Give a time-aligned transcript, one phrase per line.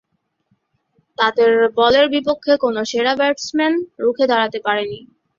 [1.17, 3.73] তাদের বলের বিপক্ষে কোন সেরা ব্যাটসম্যান
[4.03, 4.99] রুখে দাঁড়াতে পারেননি।